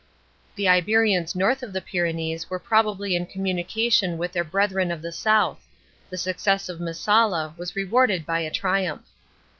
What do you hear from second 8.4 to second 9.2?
triumph.